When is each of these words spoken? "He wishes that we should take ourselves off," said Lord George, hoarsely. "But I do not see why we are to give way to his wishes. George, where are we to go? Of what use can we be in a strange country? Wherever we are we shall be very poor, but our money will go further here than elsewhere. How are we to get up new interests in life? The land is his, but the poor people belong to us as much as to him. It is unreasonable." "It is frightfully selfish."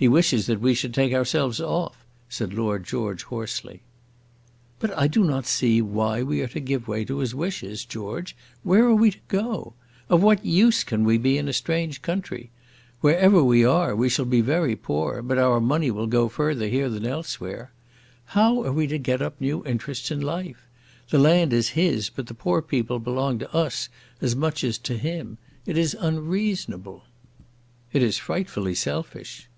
"He 0.00 0.06
wishes 0.06 0.46
that 0.46 0.60
we 0.60 0.74
should 0.74 0.94
take 0.94 1.12
ourselves 1.12 1.60
off," 1.60 2.04
said 2.28 2.54
Lord 2.54 2.84
George, 2.84 3.24
hoarsely. 3.24 3.82
"But 4.78 4.96
I 4.96 5.08
do 5.08 5.24
not 5.24 5.44
see 5.44 5.82
why 5.82 6.22
we 6.22 6.40
are 6.40 6.46
to 6.46 6.60
give 6.60 6.86
way 6.86 7.04
to 7.04 7.18
his 7.18 7.34
wishes. 7.34 7.84
George, 7.84 8.36
where 8.62 8.84
are 8.84 8.94
we 8.94 9.10
to 9.10 9.18
go? 9.26 9.74
Of 10.08 10.22
what 10.22 10.44
use 10.44 10.84
can 10.84 11.02
we 11.02 11.18
be 11.18 11.36
in 11.36 11.48
a 11.48 11.52
strange 11.52 12.00
country? 12.00 12.52
Wherever 13.00 13.42
we 13.42 13.64
are 13.64 13.96
we 13.96 14.08
shall 14.08 14.24
be 14.24 14.40
very 14.40 14.76
poor, 14.76 15.20
but 15.20 15.36
our 15.36 15.58
money 15.60 15.90
will 15.90 16.06
go 16.06 16.28
further 16.28 16.68
here 16.68 16.88
than 16.88 17.04
elsewhere. 17.04 17.72
How 18.38 18.62
are 18.62 18.70
we 18.72 18.86
to 18.86 18.98
get 19.00 19.20
up 19.20 19.40
new 19.40 19.66
interests 19.66 20.12
in 20.12 20.20
life? 20.20 20.64
The 21.10 21.18
land 21.18 21.52
is 21.52 21.70
his, 21.70 22.08
but 22.08 22.28
the 22.28 22.34
poor 22.34 22.62
people 22.62 23.00
belong 23.00 23.40
to 23.40 23.52
us 23.52 23.88
as 24.20 24.36
much 24.36 24.62
as 24.62 24.78
to 24.78 24.96
him. 24.96 25.38
It 25.66 25.76
is 25.76 25.96
unreasonable." 25.98 27.02
"It 27.92 28.04
is 28.04 28.16
frightfully 28.16 28.76
selfish." 28.76 29.48